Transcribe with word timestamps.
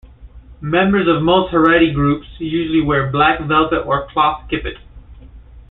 Members 0.63 1.07
of 1.07 1.21
most 1.21 1.53
Haredi 1.53 1.93
groups 1.93 2.25
usually 2.39 2.81
wear 2.81 3.11
black 3.11 3.39
velvet 3.41 3.83
or 3.85 4.07
cloth 4.07 4.49
kippot. 4.49 4.79